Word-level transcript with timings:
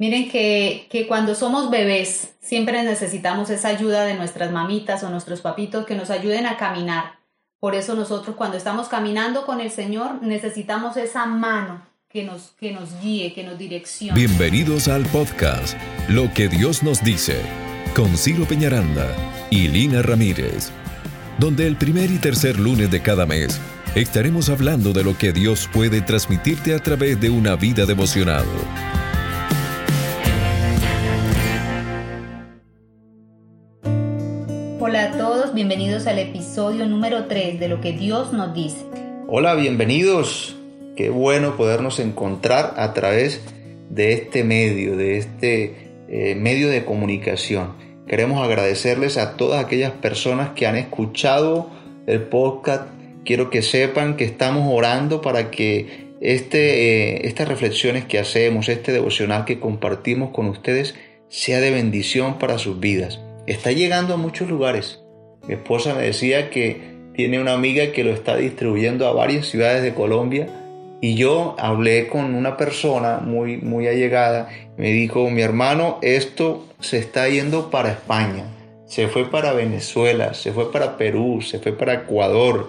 Miren 0.00 0.30
que, 0.30 0.86
que, 0.88 1.06
cuando 1.06 1.34
somos 1.34 1.70
bebés 1.70 2.30
siempre 2.40 2.82
necesitamos 2.82 3.50
esa 3.50 3.68
ayuda 3.68 4.06
de 4.06 4.14
nuestras 4.14 4.50
mamitas 4.50 5.02
o 5.02 5.10
nuestros 5.10 5.42
papitos 5.42 5.84
que 5.84 5.94
nos 5.94 6.08
ayuden 6.08 6.46
a 6.46 6.56
caminar. 6.56 7.18
Por 7.58 7.74
eso 7.74 7.94
nosotros 7.94 8.34
cuando 8.34 8.56
estamos 8.56 8.88
caminando 8.88 9.44
con 9.44 9.60
el 9.60 9.70
Señor 9.70 10.22
necesitamos 10.22 10.96
esa 10.96 11.26
mano 11.26 11.86
que 12.08 12.24
nos, 12.24 12.52
que 12.58 12.72
nos 12.72 12.98
guíe, 13.02 13.34
que 13.34 13.44
nos 13.44 13.58
direccione. 13.58 14.18
Bienvenidos 14.18 14.88
al 14.88 15.04
podcast 15.04 15.76
Lo 16.08 16.32
que 16.32 16.48
Dios 16.48 16.82
nos 16.82 17.04
dice 17.04 17.42
con 17.94 18.16
Ciro 18.16 18.46
Peñaranda 18.46 19.06
y 19.50 19.68
Lina 19.68 20.00
Ramírez, 20.00 20.70
donde 21.38 21.66
el 21.66 21.76
primer 21.76 22.10
y 22.10 22.16
tercer 22.16 22.58
lunes 22.58 22.90
de 22.90 23.02
cada 23.02 23.26
mes 23.26 23.60
estaremos 23.94 24.48
hablando 24.48 24.94
de 24.94 25.04
lo 25.04 25.18
que 25.18 25.34
Dios 25.34 25.68
puede 25.70 26.00
transmitirte 26.00 26.74
a 26.74 26.78
través 26.78 27.20
de 27.20 27.28
una 27.28 27.54
vida 27.54 27.84
devocional. 27.84 28.46
Al 36.06 36.18
episodio 36.18 36.86
número 36.86 37.26
3 37.26 37.60
de 37.60 37.68
lo 37.68 37.80
que 37.80 37.92
Dios 37.92 38.32
nos 38.32 38.54
dice. 38.54 38.84
Hola, 39.28 39.54
bienvenidos. 39.54 40.56
Qué 40.96 41.10
bueno 41.10 41.56
podernos 41.56 41.98
encontrar 41.98 42.74
a 42.76 42.94
través 42.94 43.42
de 43.90 44.12
este 44.12 44.44
medio, 44.44 44.96
de 44.96 45.18
este 45.18 45.90
eh, 46.08 46.34
medio 46.36 46.68
de 46.68 46.84
comunicación. 46.84 47.74
Queremos 48.06 48.42
agradecerles 48.42 49.18
a 49.18 49.36
todas 49.36 49.64
aquellas 49.64 49.92
personas 49.92 50.50
que 50.50 50.66
han 50.66 50.76
escuchado 50.76 51.68
el 52.06 52.22
podcast. 52.22 52.88
Quiero 53.24 53.50
que 53.50 53.62
sepan 53.62 54.16
que 54.16 54.24
estamos 54.24 54.72
orando 54.72 55.20
para 55.20 55.50
que 55.50 56.14
este, 56.20 57.14
eh, 57.14 57.26
estas 57.28 57.48
reflexiones 57.48 58.04
que 58.06 58.18
hacemos, 58.18 58.68
este 58.68 58.92
devocional 58.92 59.44
que 59.44 59.60
compartimos 59.60 60.30
con 60.30 60.46
ustedes, 60.46 60.94
sea 61.28 61.60
de 61.60 61.70
bendición 61.70 62.38
para 62.38 62.58
sus 62.58 62.80
vidas 62.80 63.20
está 63.46 63.72
llegando 63.72 64.14
a 64.14 64.16
muchos 64.16 64.48
lugares. 64.48 64.99
Mi 65.50 65.56
esposa 65.56 65.96
me 65.96 66.02
decía 66.02 66.48
que 66.48 66.80
tiene 67.12 67.40
una 67.40 67.54
amiga 67.54 67.90
que 67.90 68.04
lo 68.04 68.12
está 68.12 68.36
distribuyendo 68.36 69.08
a 69.08 69.12
varias 69.12 69.46
ciudades 69.46 69.82
de 69.82 69.94
Colombia 69.94 70.46
y 71.00 71.16
yo 71.16 71.56
hablé 71.58 72.06
con 72.06 72.36
una 72.36 72.56
persona 72.56 73.18
muy, 73.18 73.56
muy 73.56 73.88
allegada. 73.88 74.48
Me 74.76 74.92
dijo, 74.92 75.28
mi 75.28 75.42
hermano, 75.42 75.98
esto 76.02 76.68
se 76.78 76.98
está 76.98 77.28
yendo 77.28 77.68
para 77.68 77.90
España, 77.90 78.44
se 78.86 79.08
fue 79.08 79.28
para 79.28 79.52
Venezuela, 79.52 80.34
se 80.34 80.52
fue 80.52 80.70
para 80.70 80.96
Perú, 80.96 81.42
se 81.42 81.58
fue 81.58 81.72
para 81.72 81.94
Ecuador. 81.94 82.68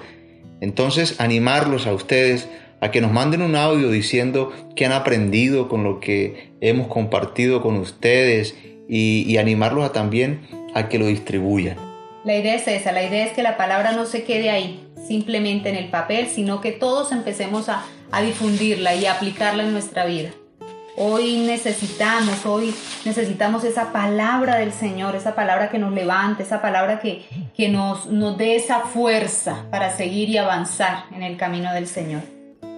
Entonces, 0.59 1.21
animarlos 1.21 1.85
a 1.85 1.93
ustedes 1.93 2.49
a 2.79 2.89
que 2.89 2.99
nos 2.99 3.11
manden 3.11 3.43
un 3.43 3.55
audio 3.55 3.91
diciendo 3.91 4.51
que 4.75 4.87
han 4.87 4.91
aprendido 4.91 5.69
con 5.69 5.83
lo 5.83 5.99
que 5.99 6.49
hemos 6.61 6.87
compartido 6.87 7.61
con 7.61 7.75
ustedes 7.75 8.55
y, 8.89 9.23
y 9.31 9.37
animarlos 9.37 9.85
a 9.85 9.93
también 9.93 10.47
a 10.73 10.89
que 10.89 10.97
lo 10.97 11.05
distribuyan. 11.05 11.90
La 12.23 12.35
idea 12.35 12.53
es 12.53 12.67
esa, 12.67 12.91
la 12.91 13.03
idea 13.03 13.25
es 13.25 13.33
que 13.33 13.41
la 13.41 13.57
palabra 13.57 13.93
no 13.93 14.05
se 14.05 14.23
quede 14.23 14.51
ahí, 14.51 14.87
simplemente 15.07 15.69
en 15.69 15.75
el 15.75 15.89
papel, 15.89 16.27
sino 16.27 16.61
que 16.61 16.71
todos 16.71 17.11
empecemos 17.11 17.67
a, 17.67 17.83
difundirla 18.21 18.93
y 18.93 19.05
a 19.05 19.13
aplicarla 19.13 19.63
en 19.63 19.71
nuestra 19.71 20.05
vida. 20.05 20.29
Hoy 20.97 21.37
necesitamos, 21.37 22.45
hoy 22.45 22.75
necesitamos 23.05 23.63
esa 23.63 23.91
palabra 23.91 24.57
del 24.57 24.71
Señor, 24.71 25.15
esa 25.15 25.33
palabra 25.33 25.69
que 25.71 25.79
nos 25.79 25.93
levante, 25.93 26.43
esa 26.43 26.61
palabra 26.61 26.99
que, 26.99 27.23
que 27.55 27.69
nos, 27.69 28.05
nos 28.07 28.37
dé 28.37 28.55
esa 28.55 28.81
fuerza 28.81 29.65
para 29.71 29.95
seguir 29.95 30.29
y 30.29 30.37
avanzar 30.37 31.05
en 31.15 31.23
el 31.23 31.37
camino 31.37 31.73
del 31.73 31.87
Señor. 31.87 32.21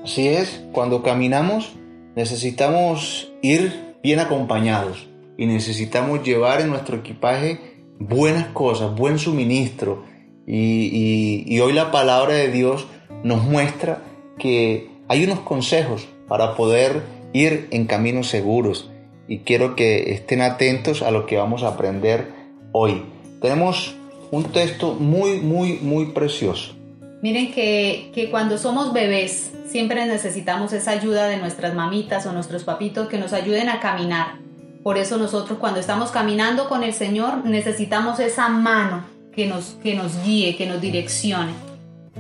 Así 0.04 0.28
es, 0.30 0.64
cuando 0.72 1.04
caminamos 1.04 1.74
necesitamos 2.16 3.32
ir 3.42 3.96
bien 4.04 4.20
acompañados 4.20 5.10
y 5.38 5.48
necesitamos 5.48 6.24
llevar 6.24 6.62
en 6.62 6.70
nuestro 6.70 6.98
equipaje 6.98 7.73
buenas 8.00 8.48
cosas, 8.48 8.96
buen 8.96 9.20
suministro. 9.20 10.04
Y, 10.46 11.60
hoy 11.60 11.74
la 11.74 11.92
palabra 11.92 12.34
de 12.34 12.52
Dios 12.52 12.86
nos 13.24 13.44
muestra 13.44 14.04
que 14.38 14.90
hay 15.08 15.24
unos 15.24 15.40
consejos 15.40 16.08
para 16.28 16.56
poder 16.56 17.04
ir 17.34 17.68
en 17.72 17.86
caminos 17.86 18.28
seguros. 18.28 18.90
Y 19.28 19.40
quiero 19.40 19.76
que 19.76 20.14
estén 20.14 20.42
atentos 20.42 21.02
a 21.02 21.12
lo 21.12 21.26
que 21.26 21.38
vamos 21.38 21.64
a 21.64 21.70
aprender 21.70 22.28
hoy. 22.74 23.04
Tenemos 23.42 23.96
un 24.32 24.46
texto 24.46 24.96
muy, 24.96 25.40
muy, 25.40 25.80
muy 25.82 26.08
precioso. 26.08 26.74
Miren 27.22 27.54
que, 27.54 28.12
que, 28.14 28.30
cuando 28.30 28.58
somos 28.58 28.92
bebés 28.92 29.52
siempre 29.66 30.06
necesitamos 30.06 30.74
esa 30.74 30.92
ayuda 30.92 31.28
de 31.28 31.38
nuestras 31.38 31.74
mamitas 31.74 32.26
o 32.26 32.34
nuestros 32.34 32.66
papitos 32.66 33.08
que 33.08 33.18
nos 33.18 33.32
ayuden 33.32 33.70
a 33.70 33.80
caminar. 33.80 34.43
Por 34.84 34.98
eso 34.98 35.18
nosotros 35.18 35.60
cuando 35.60 35.80
estamos 35.80 36.12
caminando 36.12 36.68
con 36.68 36.84
el 36.84 36.94
Señor 36.94 37.46
necesitamos 37.46 38.20
esa 38.20 38.50
mano 38.50 39.06
que 39.34 39.48
nos, 39.48 39.78
que 39.82 39.96
nos 39.96 40.22
guíe, 40.26 40.58
que 40.58 40.66
nos 40.66 40.82
direccione. 40.82 41.54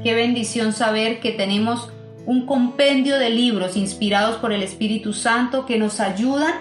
Qué 0.01 0.13
bendición 0.13 0.71
saber 0.71 1.19
que 1.19 1.31
tenemos 1.31 1.89
un 2.25 2.45
compendio 2.45 3.19
de 3.19 3.29
libros 3.29 3.75
inspirados 3.75 4.37
por 4.37 4.53
el 4.53 4.63
Espíritu 4.63 5.11
Santo 5.11 5.65
que 5.65 5.77
nos 5.77 5.99
ayudan 5.99 6.53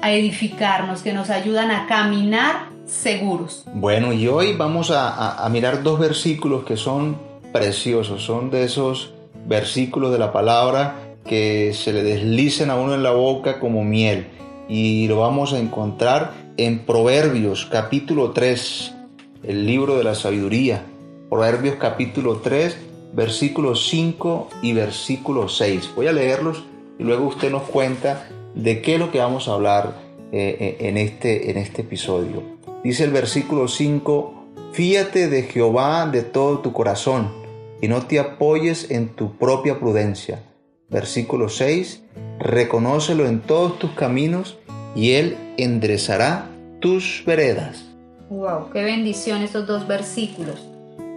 a 0.00 0.12
edificarnos, 0.12 1.02
que 1.02 1.12
nos 1.12 1.28
ayudan 1.28 1.72
a 1.72 1.88
caminar 1.88 2.68
seguros. 2.86 3.64
Bueno, 3.74 4.12
y 4.12 4.28
hoy 4.28 4.56
vamos 4.56 4.92
a, 4.92 5.46
mirar 5.50 5.82
dos 5.82 5.98
versículos 5.98 6.64
que 6.64 6.76
son 6.76 7.18
preciosos, 7.52 8.22
son 8.22 8.50
de 8.50 8.62
esos 8.64 9.12
versículos 9.46 10.12
de 10.12 10.18
la 10.20 10.32
palabra 10.32 11.16
que 11.26 11.74
se 11.74 11.92
le 11.92 12.04
deslicen 12.04 12.70
a 12.70 12.76
uno 12.76 12.94
en 12.94 13.02
la 13.02 13.10
boca 13.10 13.58
como 13.58 13.82
miel 13.82 14.28
y 14.68 15.08
lo 15.08 15.20
vamos 15.20 15.54
a 15.54 15.58
encontrar 15.58 16.32
en 16.58 16.80
Proverbios 16.80 17.66
capítulo 17.66 18.32
3, 18.32 18.94
el 19.42 19.66
libro 19.66 19.96
de 19.96 20.04
la 20.04 20.14
sabiduría. 20.14 20.84
Proverbios 21.30 21.76
capítulo 21.76 22.38
3, 22.38 22.76
versículos 23.14 23.88
5 23.88 24.48
y 24.62 24.74
versículo 24.74 25.48
6. 25.48 25.90
Voy 25.96 26.06
a 26.06 26.12
leerlos 26.12 26.64
y 26.98 27.04
luego 27.04 27.26
usted 27.26 27.50
nos 27.50 27.62
cuenta 27.62 28.28
de 28.54 28.82
qué 28.82 28.94
es 28.94 29.00
lo 29.00 29.10
que 29.10 29.18
vamos 29.18 29.48
a 29.48 29.54
hablar 29.54 29.94
eh, 30.32 30.56
eh, 30.60 30.88
en, 30.88 30.98
este, 30.98 31.50
en 31.50 31.56
este 31.56 31.82
episodio. 31.82 32.42
Dice 32.84 33.04
el 33.04 33.10
versículo 33.10 33.68
5, 33.68 34.34
fíate 34.72 35.28
de 35.28 35.44
Jehová 35.44 36.06
de 36.06 36.22
todo 36.22 36.58
tu 36.58 36.72
corazón 36.72 37.30
y 37.80 37.88
no 37.88 38.02
te 38.06 38.18
apoyes 38.18 38.90
en 38.90 39.08
tu 39.08 39.36
propia 39.36 39.78
prudencia. 39.78 40.42
Versículo 40.90 41.48
6, 41.48 42.02
reconócelo 42.38 43.26
en 43.26 43.40
todos 43.40 43.78
tus 43.78 43.90
caminos 43.92 44.58
y 44.94 45.12
Él 45.12 45.36
enderezará 45.56 46.46
tus 46.80 47.22
veredas. 47.26 47.84
¡Wow! 48.30 48.70
¡Qué 48.72 48.82
bendición 48.82 49.42
estos 49.42 49.66
dos 49.66 49.86
versículos! 49.86 50.66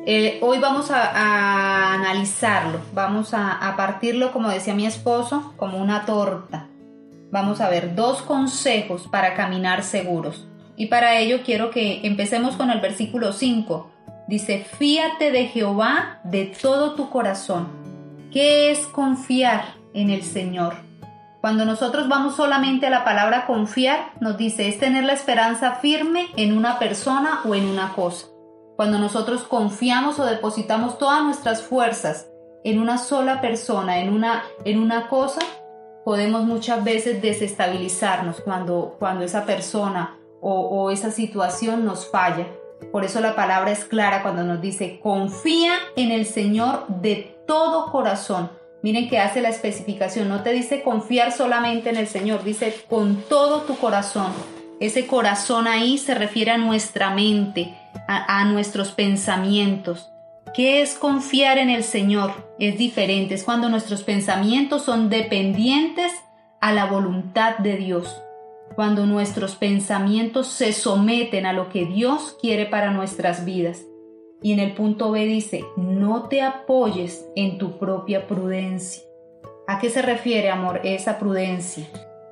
Eh, 0.06 0.40
hoy 0.42 0.58
vamos 0.58 0.90
a, 0.90 1.94
analizarlo, 1.94 2.80
vamos 2.94 3.36
a, 3.36 3.52
a 3.52 3.76
partirlo, 3.76 4.32
como 4.32 4.50
decía 4.50 4.74
mi 4.74 4.88
esposo, 4.88 5.54
como 5.58 5.78
una 5.78 6.06
torta. 6.06 6.68
Vamos 7.32 7.62
a 7.62 7.70
ver 7.70 7.96
dos 7.96 8.24
consejos 8.24 9.08
para 9.08 9.36
caminar 9.36 9.84
seguros. 9.84 10.48
Y 10.76 10.88
para 10.88 11.20
ello 11.20 11.42
quiero 11.46 11.70
que 11.70 12.06
empecemos 12.06 12.56
con 12.56 12.72
el 12.72 12.82
versículo 12.82 13.32
5. 13.32 13.92
Dice, 14.28 14.66
fíate 14.78 15.32
de 15.32 15.46
Jehová 15.46 16.20
de 16.24 16.46
todo 16.46 16.96
tu 16.96 17.10
corazón. 17.10 17.68
¿Qué 18.32 18.72
es 18.72 18.80
confiar 18.88 19.76
en 19.94 20.10
el 20.10 20.24
Señor? 20.24 20.91
Cuando 21.42 21.66
nosotros 21.66 22.08
vamos 22.08 22.36
solamente 22.36 22.86
a 22.86 22.92
la 22.92 23.04
palabra 23.04 23.48
confiar, 23.48 24.12
nos 24.20 24.38
dice 24.38 24.70
es 24.70 24.78
tener 24.78 25.04
la 25.04 25.14
esperanza 25.14 25.72
firme 25.72 26.28
en 26.38 26.56
una 26.56 26.78
persona 26.78 27.42
o 27.46 27.56
en 27.56 27.66
una 27.66 27.94
cosa. 27.94 28.28
Cuando 28.76 29.00
nosotros 29.00 29.42
confiamos 29.42 30.20
o 30.20 30.26
depositamos 30.26 31.00
todas 31.00 31.24
nuestras 31.24 31.64
fuerzas 31.64 32.30
en 32.64 32.80
una 32.80 33.00
sola 33.00 33.42
persona, 33.42 34.02
en 34.02 34.14
una, 34.14 34.44
en 34.66 34.80
una 34.80 35.10
cosa, 35.10 35.42
podemos 36.06 36.44
muchas 36.44 36.84
veces 36.84 37.24
desestabilizarnos 37.24 38.40
cuando, 38.42 38.96
cuando 39.00 39.26
esa 39.26 39.44
persona 39.44 40.20
o, 40.42 40.54
o 40.54 40.92
esa 40.92 41.10
situación 41.10 41.86
nos 41.86 42.08
falla. 42.08 42.46
Por 42.92 43.04
eso 43.04 43.20
la 43.20 43.36
palabra 43.36 43.72
es 43.72 43.86
clara 43.86 44.22
cuando 44.22 44.44
nos 44.44 44.62
dice, 44.62 45.00
confía 45.02 45.74
en 45.96 46.12
el 46.12 46.28
Señor 46.28 46.86
de 46.88 47.36
todo 47.48 47.92
corazón 47.92 48.61
Miren 48.84 49.10
que 49.10 49.20
hace 49.20 49.42
la 49.42 49.50
especificación, 49.50 50.28
no 50.28 50.42
te 50.42 50.54
dice 50.54 50.82
confiar 50.82 51.32
solamente 51.32 51.90
en 51.90 51.98
el 51.98 52.08
Señor, 52.08 52.44
dice 52.44 52.76
con 52.90 53.18
todo 53.30 53.62
tu 53.62 53.78
corazón. 53.78 54.32
Ese 54.80 55.06
corazón 55.06 55.68
ahí 55.68 56.00
se 56.00 56.16
refiere 56.16 56.50
a 56.50 56.58
nuestra 56.58 57.12
mente, 57.12 57.78
a, 58.08 58.44
nuestros 58.46 58.92
pensamientos. 58.92 60.10
¿Qué 60.56 60.82
es 60.82 60.96
confiar 60.96 61.60
en 61.60 61.70
el 61.70 61.84
Señor? 61.84 62.34
Es 62.58 62.80
diferente, 62.80 63.36
es 63.36 63.44
cuando 63.44 63.70
nuestros 63.70 64.02
pensamientos 64.02 64.84
son 64.84 65.10
dependientes 65.10 66.12
a 66.60 66.74
la 66.74 66.86
voluntad 66.86 67.60
de 67.60 67.78
Dios, 67.78 68.18
cuando 68.76 69.06
nuestros 69.06 69.56
pensamientos 69.56 70.48
se 70.48 70.74
someten 70.74 71.46
a 71.46 71.54
lo 71.54 71.70
que 71.70 71.86
Dios 71.86 72.36
quiere 72.42 72.66
para 72.66 72.90
nuestras 72.90 73.46
vidas. 73.46 73.84
Y 74.44 74.54
en 74.54 74.60
el 74.60 74.74
punto 74.74 75.12
B 75.12 75.26
dice, 75.26 75.64
no 75.78 76.28
te 76.28 76.42
apoyes 76.42 77.26
en 77.36 77.58
tu 77.58 77.78
propia 77.78 78.28
prudencia. 78.28 79.04
¿A 79.68 79.80
qué 79.80 79.90
se 79.90 80.02
refiere, 80.02 80.50
amor, 80.50 80.82
esa 80.84 81.20
prudencia? 81.20 81.88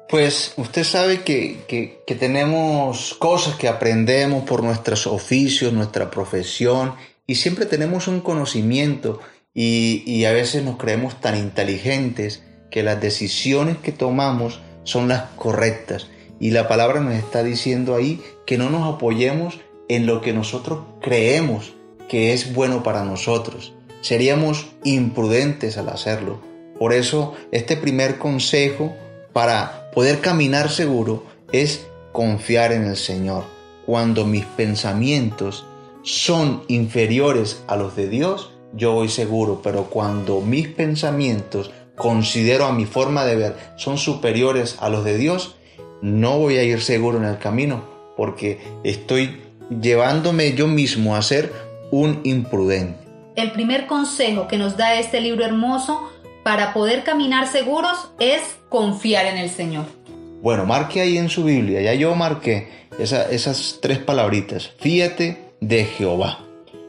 Pues 0.10 0.54
usted 0.58 0.84
sabe 0.84 1.22
que, 1.22 2.02
tenemos 2.20 3.14
cosas 3.14 3.56
que 3.56 3.68
aprendemos 3.68 4.44
por 4.44 4.64
nuestros 4.64 5.06
oficios, 5.06 5.72
nuestra 5.72 6.10
profesión, 6.10 6.96
y 7.28 7.36
siempre 7.36 7.68
tenemos 7.68 8.08
un 8.08 8.22
conocimiento 8.22 9.20
y, 9.54 10.04
y 10.08 10.26
a 10.26 10.32
veces 10.32 10.64
nos 10.64 10.78
creemos 10.78 11.22
tan 11.22 11.38
inteligentes 11.38 12.44
que 12.72 12.82
las 12.82 13.00
decisiones 13.00 13.78
que 13.78 13.92
tomamos 13.92 14.62
son 14.84 15.08
las 15.08 15.30
correctas. 15.36 16.10
Y 16.40 16.52
la 16.52 16.68
palabra 16.68 17.02
nos 17.02 17.14
está 17.14 17.44
diciendo 17.44 17.96
ahí 17.96 18.20
que 18.48 18.58
no 18.58 18.72
nos 18.72 18.96
apoyemos 18.96 19.60
en 19.90 20.08
lo 20.08 20.22
que 20.22 20.34
nosotros 20.34 20.80
creemos 21.02 21.76
que 22.10 22.34
es 22.34 22.54
bueno 22.54 22.84
para 22.84 23.06
nosotros. 23.06 23.74
Seríamos 24.02 24.68
imprudentes 24.84 25.78
al 25.78 25.88
hacerlo. 25.90 26.42
Por 26.78 26.92
eso 26.92 27.36
este 27.52 27.78
primer 27.78 28.18
consejo 28.18 28.94
para 29.32 29.92
poder 29.92 30.20
caminar 30.20 30.70
seguro 30.70 31.24
es 31.52 31.86
confiar 32.12 32.72
en 32.72 32.86
el 32.86 32.98
Señor. 32.98 33.44
Cuando 33.86 34.26
mis 34.26 34.46
pensamientos 34.46 35.66
son 36.04 36.64
inferiores 36.68 37.64
a 37.68 37.76
los 37.76 37.96
de 37.96 38.10
Dios, 38.10 38.52
yo 38.74 38.94
voy 38.94 39.10
seguro, 39.10 39.62
pero 39.64 39.86
cuando 39.86 40.42
mis 40.42 40.68
pensamientos 40.68 41.72
considero 41.96 42.66
a 42.66 42.74
mi 42.74 42.86
forma 42.86 43.26
de 43.26 43.36
ver 43.36 43.56
son 43.76 43.98
superiores 43.98 44.78
a 44.80 44.90
los 44.90 45.04
de 45.04 45.18
Dios, 45.18 45.56
no 46.02 46.40
voy 46.40 46.58
a 46.58 46.64
ir 46.64 46.82
seguro 46.82 47.18
en 47.18 47.26
el 47.26 47.40
camino, 47.40 47.84
porque 48.16 48.60
estoy 48.84 49.42
llevándome 49.82 50.54
yo 50.54 50.68
mismo 50.68 51.16
a 51.16 51.22
ser 51.22 51.69
un 51.92 52.22
imprudente. 52.24 53.00
El 53.36 53.52
primer 53.52 53.88
consejo 53.88 54.48
que 54.48 54.58
nos 54.58 54.78
da 54.78 54.96
este 54.96 55.22
libro 55.22 55.46
hermoso 55.46 56.10
para 56.44 56.74
poder 56.74 57.04
caminar 57.04 57.48
seguros 57.48 58.10
es 58.20 58.42
confiar 58.70 59.26
en 59.26 59.38
el 59.38 59.50
Señor. 59.50 59.86
Bueno, 60.42 60.66
marque 60.66 61.02
ahí 61.02 61.18
en 61.18 61.30
su 61.30 61.44
Biblia, 61.44 61.82
ya 61.82 61.94
yo 61.94 62.16
marqué 62.16 62.70
esas 62.98 63.80
tres 63.82 64.00
palabritas, 64.00 64.72
fíjate 64.80 65.38
de 65.60 65.86
Jehová. 65.86 66.40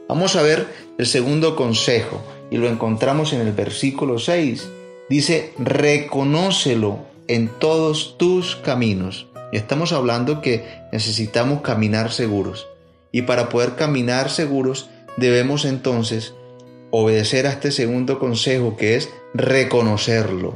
Vamos 0.07 0.35
a 0.35 0.41
ver 0.41 0.67
el 0.97 1.05
segundo 1.05 1.55
consejo 1.55 2.21
y 2.49 2.57
lo 2.57 2.67
encontramos 2.67 3.33
en 3.33 3.41
el 3.41 3.53
versículo 3.53 4.19
6. 4.19 4.69
Dice, 5.09 5.53
reconócelo 5.57 6.99
en 7.27 7.47
todos 7.47 8.17
tus 8.17 8.57
caminos. 8.57 9.27
Y 9.53 9.57
estamos 9.57 9.93
hablando 9.93 10.41
que 10.41 10.65
necesitamos 10.91 11.61
caminar 11.61 12.11
seguros. 12.11 12.67
Y 13.11 13.23
para 13.23 13.49
poder 13.49 13.75
caminar 13.75 14.29
seguros 14.29 14.89
debemos 15.17 15.65
entonces 15.65 16.33
obedecer 16.91 17.47
a 17.47 17.51
este 17.51 17.71
segundo 17.71 18.19
consejo 18.19 18.75
que 18.77 18.95
es 18.95 19.09
reconocerlo. 19.33 20.55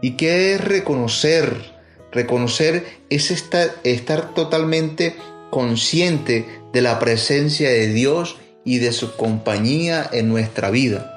¿Y 0.00 0.12
qué 0.12 0.54
es 0.54 0.60
reconocer? 0.60 1.72
Reconocer 2.10 2.84
es 3.08 3.30
estar, 3.30 3.70
estar 3.84 4.34
totalmente 4.34 5.14
consciente 5.50 6.46
de 6.72 6.82
la 6.82 6.98
presencia 6.98 7.70
de 7.70 7.88
Dios 7.88 8.36
y 8.64 8.78
de 8.78 8.92
su 8.92 9.16
compañía 9.16 10.08
en 10.12 10.28
nuestra 10.28 10.70
vida. 10.70 11.08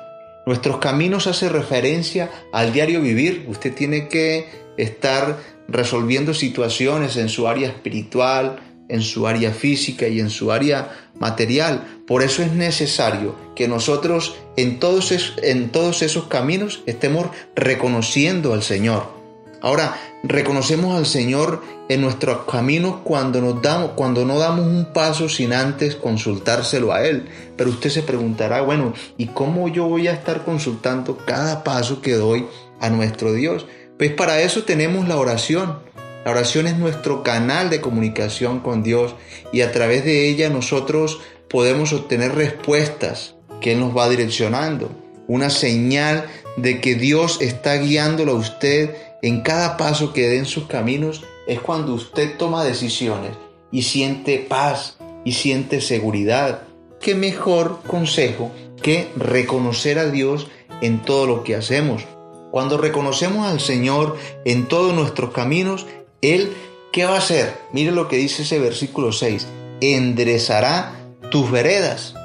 Nuestros 0.45 0.77
caminos 0.77 1.25
hace 1.25 1.49
referencia 1.49 2.29
al 2.53 2.71
diario 2.71 3.01
vivir. 3.01 3.45
Usted 3.47 3.73
tiene 3.73 4.07
que 4.07 4.47
estar 4.77 5.37
resolviendo 5.67 6.33
situaciones 6.33 7.17
en 7.17 7.29
su 7.29 7.47
área 7.47 7.69
espiritual, 7.69 8.59
en 8.89 9.01
su 9.01 9.27
área 9.27 9.51
física 9.51 10.07
y 10.07 10.19
en 10.19 10.29
su 10.29 10.51
área 10.51 10.91
material. 11.19 12.01
Por 12.07 12.21
eso 12.21 12.43
es 12.43 12.51
necesario 12.51 13.35
que 13.55 13.67
nosotros 13.67 14.35
en 14.57 14.79
todos, 14.79 15.13
en 15.41 15.69
todos 15.69 16.01
esos 16.01 16.25
caminos 16.25 16.83
estemos 16.85 17.27
reconociendo 17.55 18.53
al 18.53 18.63
Señor. 18.63 19.15
Ahora, 19.61 19.97
reconocemos 20.23 20.95
al 20.95 21.05
Señor 21.05 21.63
en 21.89 22.01
nuestros 22.01 22.45
caminos 22.45 22.97
cuando, 23.03 23.41
nos 23.41 23.61
damos, 23.61 23.91
cuando 23.91 24.25
no 24.25 24.37
damos 24.37 24.65
un 24.65 24.93
paso 24.93 25.29
sin 25.29 25.53
antes 25.53 25.95
consultárselo 25.95 26.93
a 26.93 27.03
Él. 27.03 27.27
Pero 27.55 27.69
usted 27.69 27.89
se 27.89 28.03
preguntará, 28.03 28.61
bueno, 28.61 28.93
¿y 29.17 29.27
cómo 29.27 29.67
yo 29.67 29.87
voy 29.87 30.07
a 30.07 30.13
estar 30.13 30.43
consultando 30.43 31.17
cada 31.25 31.63
paso 31.63 32.01
que 32.01 32.13
doy 32.13 32.45
a 32.79 32.89
nuestro 32.89 33.33
Dios? 33.33 33.65
Pues 33.97 34.11
para 34.11 34.41
eso 34.41 34.63
tenemos 34.63 35.07
la 35.07 35.17
oración. 35.17 35.79
La 36.25 36.31
oración 36.31 36.65
es 36.65 36.75
nuestro 36.79 37.21
canal 37.21 37.69
de 37.69 37.81
comunicación 37.81 38.59
con 38.59 38.81
Dios 38.81 39.13
y 39.53 39.61
a 39.61 39.71
través 39.71 40.03
de 40.05 40.27
ella 40.27 40.49
nosotros 40.49 41.19
podemos 41.47 41.93
obtener 41.93 42.33
respuestas 42.33 43.35
que 43.61 43.73
Él 43.73 43.79
nos 43.79 43.95
va 43.95 44.09
direccionando. 44.09 44.89
Una 45.27 45.51
señal 45.51 46.25
de 46.57 46.81
que 46.81 46.95
Dios 46.95 47.37
está 47.41 47.75
guiándolo 47.75 48.31
a 48.31 48.39
usted 48.39 48.95
en 49.21 49.41
cada 49.41 49.77
paso 49.77 50.13
que 50.13 50.27
dé 50.27 50.39
en 50.39 50.47
sus 50.47 50.65
caminos 50.65 51.23
es 51.47 51.59
cuando 51.59 51.93
usted 51.93 52.35
toma 52.37 52.63
decisiones 52.63 53.33
y 53.71 53.83
siente 53.83 54.39
paz 54.39 54.97
y 55.25 55.33
siente 55.33 55.79
seguridad. 55.79 56.63
¿Qué 56.99 57.13
mejor 57.13 57.81
consejo 57.85 58.51
que 58.81 59.09
reconocer 59.15 59.99
a 59.99 60.09
Dios 60.09 60.47
en 60.81 61.03
todo 61.03 61.27
lo 61.27 61.43
que 61.43 61.55
hacemos? 61.55 62.03
Cuando 62.49 62.79
reconocemos 62.79 63.45
al 63.45 63.59
Señor 63.59 64.17
en 64.45 64.67
todos 64.67 64.95
nuestros 64.95 65.31
caminos, 65.31 65.85
él, 66.33 66.53
¿qué 66.91 67.05
va 67.05 67.15
a 67.15 67.19
hacer? 67.19 67.53
Mire 67.71 67.91
lo 67.91 68.07
que 68.07 68.17
dice 68.17 68.43
ese 68.43 68.59
versículo 68.59 69.11
6. 69.11 69.47
Enderezará 69.81 70.93
tus 71.29 71.51
veredas. 71.51 72.15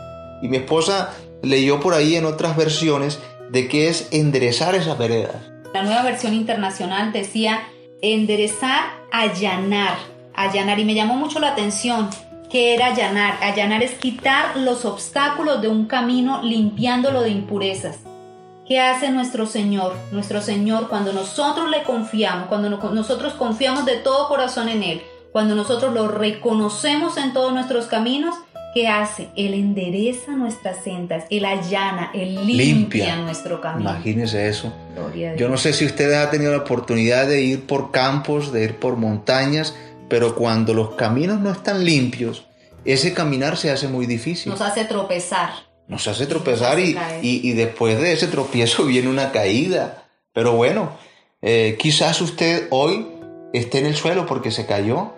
Y 0.43 0.49
mi 0.49 0.59
esposa 0.59 1.15
leyó 1.43 1.81
por 1.81 1.95
ahí 1.95 2.17
en 2.17 2.25
otras 2.25 2.57
versiones 2.57 3.19
de 3.51 3.69
qué 3.69 3.89
es 3.89 4.09
enderezar 4.11 4.75
esas 4.75 4.97
veredas. 4.97 5.37
La 5.75 5.83
nueva 5.83 6.03
versión 6.03 6.35
internacional 6.35 7.13
decía 7.13 7.63
enderezar, 8.03 8.85
allanar, 9.13 9.97
allanar. 10.35 10.79
Y 10.79 10.85
me 10.85 10.95
llamó 10.95 11.17
mucho 11.17 11.39
la 11.39 11.49
atención 11.49 12.09
que 12.51 12.75
era 12.75 12.87
allanar. 12.87 13.39
Allanar 13.43 13.83
es 13.83 13.93
quitar 13.93 14.57
los 14.57 14.85
obstáculos 14.85 15.63
de 15.63 15.69
un 15.69 15.87
camino 15.87 16.43
limpiándolo 16.43 17.23
de 17.23 17.31
impurezas. 17.31 17.99
¿Qué 18.71 18.79
hace 18.79 19.11
nuestro 19.11 19.47
Señor? 19.47 19.97
Nuestro 20.13 20.41
Señor 20.41 20.89
cuando 20.89 21.13
nosotros 21.13 21.69
le 21.71 21.83
confiamos, 21.83 22.47
cuando 22.47 22.71
nosotros 22.71 23.33
confiamos 23.33 23.85
de 23.85 23.97
todo 23.97 24.29
corazón 24.29 24.69
en 24.69 24.85
Él, 24.85 25.03
cuando 25.33 25.57
nosotros 25.57 25.93
lo 25.93 26.07
reconocemos 26.07 27.17
en 27.17 27.33
todos 27.33 27.53
nuestros 27.53 27.87
caminos, 27.87 28.37
¿qué 28.73 28.87
hace? 28.87 29.27
Él 29.35 29.55
endereza 29.55 30.37
nuestras 30.37 30.85
sendas, 30.85 31.25
Él 31.31 31.47
allana, 31.47 32.13
Él 32.15 32.47
limpia, 32.47 33.17
nuestro 33.17 33.61
camino. 33.61 33.91
Imagínese 33.91 34.49
eso. 34.49 34.73
Yo 35.37 35.49
no 35.49 35.57
sé 35.57 35.73
si 35.73 35.85
ustedes 35.85 36.17
han 36.17 36.31
tenido 36.31 36.53
la 36.53 36.59
oportunidad 36.59 37.27
de 37.27 37.43
ir 37.43 37.67
por 37.67 37.91
campos, 37.91 38.53
de 38.53 38.63
ir 38.63 38.77
por 38.77 38.95
montañas, 38.95 39.75
pero 40.09 40.37
cuando 40.37 40.75
los 40.75 40.95
caminos 40.95 41.41
no 41.41 41.51
están 41.51 41.85
limpios, 41.85 42.47
ese 42.85 43.15
caminar 43.15 43.57
se 43.57 43.73
hace 43.73 43.89
muy 43.89 44.07
difícil. 44.07 44.53
Nos 44.53 44.61
hace 44.61 44.85
tropezar 44.85 45.70
nos 45.91 46.07
hace 46.07 46.27
tropezar 46.27 46.79
y, 46.79 46.97
y, 47.21 47.53
después 47.53 48.01
de 48.01 48.13
ese 48.13 48.29
tropiezo 48.29 48.85
viene 48.87 49.09
una 49.09 49.33
caída. 49.33 50.05
Pero 50.33 50.53
bueno, 50.53 50.93
eh, 51.43 51.77
quizás 51.79 52.21
usted 52.21 52.69
hoy 52.71 53.09
esté 53.53 53.81
en 53.81 53.87
el 53.87 53.97
suelo 53.97 54.25
porque 54.25 54.53
se 54.53 54.67
cayó. 54.67 55.13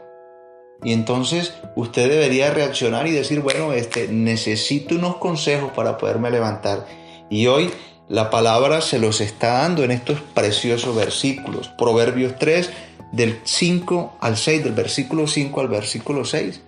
Y 0.83 0.95
entonces 0.95 1.53
usted 1.77 2.09
debería 2.09 2.51
reaccionar 2.51 3.07
y 3.07 3.13
decir, 3.13 3.41
bueno, 3.41 3.73
este, 3.73 4.09
necesito 4.09 4.97
unos 4.97 5.17
consejos 5.17 5.71
para 5.77 5.99
poderme 5.99 6.31
levantar. 6.31 6.87
Y 7.31 7.47
hoy 7.47 7.71
la 8.09 8.31
palabra 8.31 8.81
se 8.81 8.99
los 8.99 9.21
está 9.21 9.59
dando 9.59 9.85
en 9.85 9.91
estos 9.91 10.21
preciosos 10.35 10.97
versículos. 10.97 11.69
Proverbios 11.69 12.37
3, 12.39 12.71
del 13.13 13.41
5 13.45 14.17
al 14.21 14.37
6, 14.39 14.65
del 14.65 14.73
versículo 14.73 15.27
5 15.27 15.61
al 15.61 15.69
versículo 15.69 16.25
6. 16.25 16.63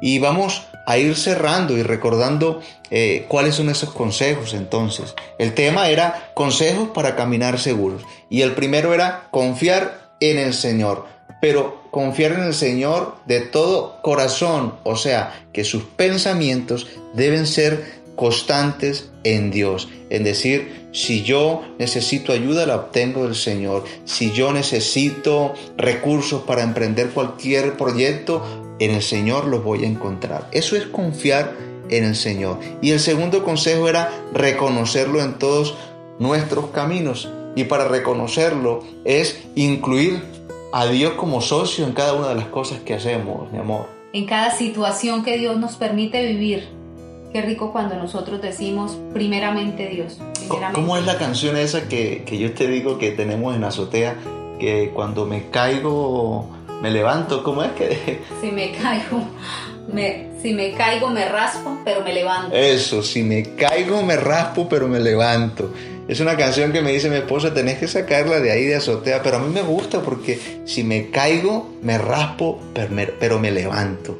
Y 0.00 0.20
vamos 0.20 0.62
a 0.88 0.96
ir 0.96 1.16
cerrando 1.16 1.76
y 1.76 1.82
recordando 1.82 2.62
eh, 2.90 3.26
cuáles 3.28 3.56
son 3.56 3.68
esos 3.68 3.92
consejos 3.92 4.54
entonces. 4.54 5.14
El 5.38 5.52
tema 5.52 5.90
era 5.90 6.30
consejos 6.32 6.88
para 6.94 7.14
caminar 7.14 7.58
seguros. 7.58 8.04
Y 8.30 8.40
el 8.40 8.52
primero 8.52 8.94
era 8.94 9.28
confiar 9.30 10.14
en 10.18 10.38
el 10.38 10.54
Señor. 10.54 11.04
Pero 11.42 11.82
confiar 11.90 12.32
en 12.32 12.44
el 12.44 12.54
Señor 12.54 13.16
de 13.26 13.40
todo 13.40 14.00
corazón. 14.00 14.76
O 14.82 14.96
sea, 14.96 15.34
que 15.52 15.62
sus 15.62 15.82
pensamientos 15.82 16.86
deben 17.12 17.46
ser 17.46 18.00
constantes 18.16 19.10
en 19.24 19.50
Dios. 19.50 19.90
En 20.08 20.24
decir, 20.24 20.88
si 20.92 21.22
yo 21.22 21.64
necesito 21.78 22.32
ayuda, 22.32 22.64
la 22.64 22.76
obtengo 22.76 23.24
del 23.24 23.36
Señor. 23.36 23.84
Si 24.06 24.32
yo 24.32 24.54
necesito 24.54 25.52
recursos 25.76 26.44
para 26.44 26.62
emprender 26.62 27.10
cualquier 27.10 27.76
proyecto, 27.76 28.42
en 28.78 28.92
el 28.92 29.02
Señor 29.02 29.46
los 29.46 29.64
voy 29.64 29.84
a 29.84 29.86
encontrar. 29.86 30.48
Eso 30.52 30.76
es 30.76 30.86
confiar 30.86 31.54
en 31.90 32.04
el 32.04 32.14
Señor. 32.14 32.58
Y 32.80 32.90
el 32.90 33.00
segundo 33.00 33.44
consejo 33.44 33.88
era 33.88 34.10
reconocerlo 34.32 35.22
en 35.22 35.38
todos 35.38 35.74
nuestros 36.18 36.66
caminos. 36.66 37.28
Y 37.56 37.64
para 37.64 37.88
reconocerlo 37.88 38.84
es 39.04 39.42
incluir 39.54 40.22
a 40.72 40.86
Dios 40.86 41.14
como 41.14 41.40
socio 41.40 41.86
en 41.86 41.92
cada 41.92 42.12
una 42.14 42.28
de 42.28 42.34
las 42.34 42.46
cosas 42.46 42.80
que 42.80 42.94
hacemos, 42.94 43.50
mi 43.52 43.58
amor. 43.58 43.86
En 44.12 44.26
cada 44.26 44.50
situación 44.50 45.24
que 45.24 45.38
Dios 45.38 45.56
nos 45.58 45.76
permite 45.76 46.24
vivir. 46.26 46.68
Qué 47.32 47.42
rico 47.42 47.72
cuando 47.72 47.96
nosotros 47.96 48.40
decimos 48.40 48.96
primeramente 49.12 49.88
Dios. 49.88 50.18
¿Cómo 50.72 50.96
es 50.96 51.04
la 51.04 51.18
canción 51.18 51.56
esa 51.56 51.88
que, 51.88 52.22
que 52.24 52.38
yo 52.38 52.54
te 52.54 52.66
digo 52.68 52.96
que 52.96 53.10
tenemos 53.10 53.54
en 53.54 53.64
azotea? 53.64 54.16
que 54.58 54.90
cuando 54.94 55.24
me 55.24 55.48
caigo 55.50 56.48
me 56.80 56.90
levanto. 56.90 57.42
¿Cómo 57.42 57.62
es 57.62 57.72
que? 57.72 58.20
Si 58.40 58.50
me 58.50 58.72
caigo, 58.72 59.22
me, 59.92 60.28
si 60.42 60.52
me 60.52 60.72
caigo 60.72 61.10
me 61.10 61.28
raspo, 61.28 61.78
pero 61.84 62.02
me 62.02 62.12
levanto. 62.12 62.54
Eso, 62.54 63.02
si 63.02 63.22
me 63.22 63.54
caigo 63.54 64.02
me 64.02 64.16
raspo, 64.16 64.68
pero 64.68 64.88
me 64.88 65.00
levanto. 65.00 65.72
Es 66.08 66.20
una 66.20 66.36
canción 66.36 66.72
que 66.72 66.80
me 66.80 66.92
dice 66.92 67.10
mi 67.10 67.16
esposa, 67.16 67.52
tenés 67.52 67.78
que 67.78 67.86
sacarla 67.86 68.40
de 68.40 68.50
ahí 68.50 68.64
de 68.64 68.76
azotea, 68.76 69.22
pero 69.22 69.36
a 69.36 69.40
mí 69.40 69.52
me 69.52 69.60
gusta 69.60 70.00
porque 70.00 70.38
si 70.64 70.82
me 70.82 71.10
caigo, 71.10 71.70
me 71.82 71.98
raspo, 71.98 72.58
pero 72.72 73.38
me, 73.38 73.50
levanto. 73.50 74.18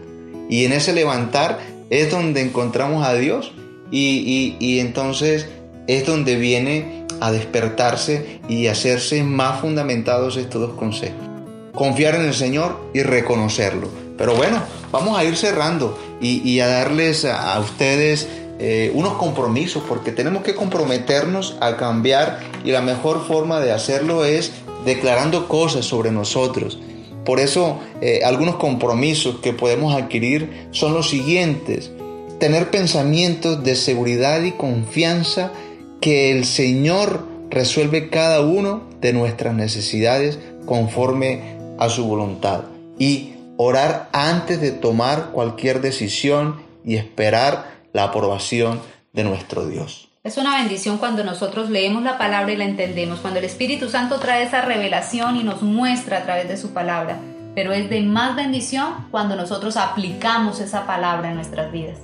Y 0.51 0.67
en 0.67 0.75
ese 0.75 0.93
levantar 0.93 1.59
es 1.89 2.11
donde 2.11 2.43
encontramos 2.43 3.07
a 3.07 3.15
Dios 3.15 3.53
y, 3.91 4.57
y 4.61 4.81
entonces 4.81 5.49
es 5.87 6.05
donde 6.05 6.37
viene 6.37 7.07
a 7.21 7.33
despertarse 7.33 8.41
y 8.49 8.67
hacerse 8.67 9.23
más 9.23 9.61
fundamentados 9.63 10.37
estos 10.37 10.61
dos 10.61 10.75
consejos. 10.75 11.28
Confiar 11.75 12.15
en 12.17 12.23
el 12.23 12.35
Señor 12.35 12.81
y 12.95 13.03
reconocerlo. 13.03 13.89
Pero 14.17 14.35
bueno, 14.35 14.63
vamos 14.91 15.19
a 15.19 15.25
ir 15.25 15.37
cerrando 15.37 15.99
y, 16.21 16.59
a 16.61 16.67
darles 16.67 17.25
a 17.25 17.59
ustedes 17.61 18.27
eh, 18.61 18.91
unos 18.95 19.13
compromisos, 19.15 19.85
porque 19.89 20.11
tenemos 20.11 20.43
que 20.43 20.57
comprometernos 20.57 21.57
a 21.61 21.77
cambiar 21.77 22.41
y 22.65 22.73
la 22.73 22.81
mejor 22.81 23.25
forma 23.25 23.61
de 23.61 23.71
hacerlo 23.71 24.25
es 24.25 24.51
declarando 24.85 25.47
cosas 25.47 25.85
sobre 25.85 26.11
nosotros. 26.11 26.81
Por 27.25 27.39
eso 27.39 27.79
eh, 28.01 28.23
algunos 28.25 28.57
compromisos 28.57 29.37
que 29.41 29.53
podemos 29.53 29.95
adquirir 29.95 30.69
son 30.73 30.93
los 30.93 31.09
siguientes. 31.09 31.93
Tener 32.41 32.71
pensamientos 32.71 33.63
de 33.63 33.77
seguridad 33.77 34.43
y 34.43 34.53
confianza 34.53 35.53
que 36.01 36.33
el 36.33 36.45
Señor 36.45 37.27
resuelve 37.51 38.09
cada 38.09 38.41
uno 38.41 38.83
de 39.01 39.13
nuestras 39.13 39.55
necesidades 39.55 40.39
conforme 40.67 41.58
a 41.79 41.89
su 41.89 42.07
voluntad. 42.07 42.65
Y 42.99 43.35
orar 43.57 44.09
antes 44.13 44.61
de 44.61 44.71
tomar 44.73 45.31
cualquier 45.33 45.81
decisión 45.81 46.63
y 46.85 46.97
esperar 46.97 47.79
la 47.93 48.05
aprobación 48.05 48.81
de 49.13 49.25
nuestro 49.25 49.67
Dios. 49.67 50.09
Es 50.25 50.37
una 50.37 50.59
bendición 50.59 50.99
cuando 50.99 51.25
nosotros 51.25 51.71
leemos 51.71 52.03
la 52.03 52.19
palabra 52.19 52.53
y 52.53 52.57
la 52.57 52.65
entendemos, 52.65 53.21
cuando 53.21 53.39
el 53.39 53.45
Espíritu 53.45 53.89
Santo 53.89 54.19
trae 54.19 54.45
esa 54.45 54.63
revelación 54.63 55.37
y 55.37 55.43
nos 55.43 55.63
muestra 55.63 56.19
a 56.19 56.23
través 56.25 56.49
de 56.49 56.57
su 56.57 56.71
palabra. 56.71 57.19
Pero 57.55 57.73
es 57.73 57.89
de 57.89 58.01
más 58.03 58.37
bendición 58.37 59.07
cuando 59.11 59.37
nosotros 59.37 59.77
aplicamos 59.77 60.61
esa 60.61 60.87
palabra 60.87 61.31
en 61.31 61.37
nuestras 61.37 61.73
vidas. 61.73 61.99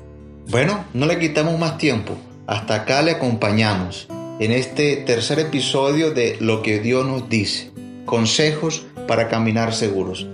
Bueno, 0.48 0.84
no 0.94 1.06
le 1.06 1.18
quitamos 1.18 1.58
más 1.58 1.78
tiempo. 1.78 2.16
Hasta 2.46 2.74
acá 2.74 3.02
le 3.02 3.12
acompañamos 3.12 4.08
en 4.40 4.52
este 4.52 4.96
tercer 4.96 5.38
episodio 5.38 6.12
de 6.12 6.36
Lo 6.40 6.62
que 6.62 6.80
Dios 6.80 7.06
nos 7.06 7.28
dice. 7.28 7.72
Consejos 8.04 8.86
para 9.06 9.28
caminar 9.28 9.72
seguros. 9.74 10.26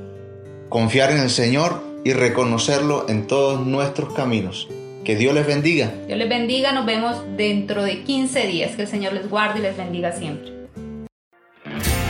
Confiar 0.69 1.11
en 1.11 1.19
el 1.19 1.31
Señor 1.31 1.83
y 2.05 2.13
reconocerlo 2.13 3.07
en 3.09 3.27
todos 3.27 3.67
nuestros 3.67 4.15
caminos. 4.15 4.69
Que 5.05 5.17
Dios 5.17 5.35
les 5.35 5.47
bendiga. 5.47 5.93
Dios 6.07 6.19
les 6.19 6.29
bendiga, 6.29 6.73
nos 6.73 6.87
vemos 6.87 7.17
dentro 7.37 7.83
de 7.83 8.03
15 8.03 8.47
días. 8.47 8.77
Que 8.77 8.83
el 8.83 8.89
Señor 8.89 9.13
les 9.15 9.29
guarde 9.29 9.61
y 9.61 9.63
les 9.63 9.77
bendiga 9.77 10.13
siempre. 10.13 10.60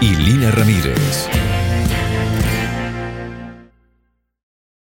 y 0.00 0.14
Lina 0.14 0.50
Ramírez. 0.50 1.39